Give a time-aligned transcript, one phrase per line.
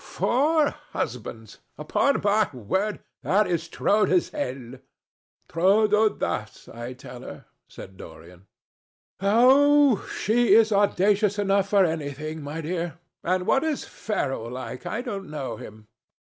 [0.03, 1.59] "Four husbands!
[1.77, 4.81] Upon my word that is trop de zêle."
[5.47, 8.47] "Trop d'audace, I tell her," said Dorian.
[9.19, 10.03] "Oh!
[10.17, 12.97] she is audacious enough for anything, my dear.
[13.23, 14.87] And what is Ferrol like?
[14.87, 15.85] I don't know him."